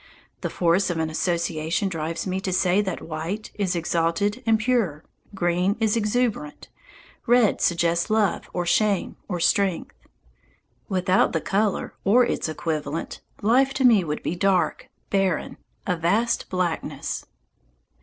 The 0.41 0.49
force 0.49 0.89
of 0.89 0.97
association 0.97 1.87
drives 1.87 2.25
me 2.25 2.41
to 2.41 2.51
say 2.51 2.81
that 2.81 3.03
white 3.03 3.51
is 3.53 3.75
exalted 3.75 4.41
and 4.47 4.57
pure, 4.57 5.03
green 5.35 5.75
is 5.79 5.95
exuberant, 5.95 6.69
red 7.27 7.61
suggests 7.61 8.09
love 8.09 8.49
or 8.51 8.65
shame 8.65 9.15
or 9.27 9.39
strength. 9.39 9.95
Without 10.89 11.33
the 11.33 11.39
colour 11.39 11.93
or 12.03 12.25
its 12.25 12.49
equivalent, 12.49 13.21
life 13.43 13.75
to 13.75 13.83
me 13.85 14.03
would 14.03 14.23
be 14.23 14.35
dark, 14.35 14.89
barren, 15.11 15.57
a 15.85 15.95
vast 15.95 16.49
blackness. 16.49 17.27